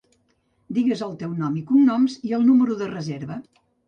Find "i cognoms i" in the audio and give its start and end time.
1.59-2.33